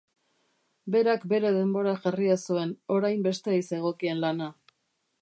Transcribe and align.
Berak 0.95 1.27
bere 1.33 1.51
denbora 1.59 1.95
jarria 2.05 2.39
zuen, 2.47 2.75
orain 2.99 3.25
besteei 3.31 3.63
zegokien 3.71 4.27
lana. 4.29 4.53